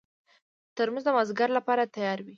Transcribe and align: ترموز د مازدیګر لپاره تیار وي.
ترموز 0.75 1.03
د 1.05 1.09
مازدیګر 1.15 1.49
لپاره 1.57 1.91
تیار 1.95 2.19
وي. 2.25 2.29